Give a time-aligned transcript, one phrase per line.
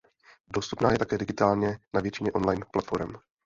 [0.53, 3.15] Dostupná je také digitálně na většině online platforem.